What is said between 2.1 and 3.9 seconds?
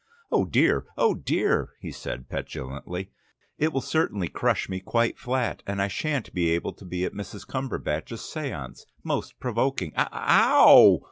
petulantly, "it will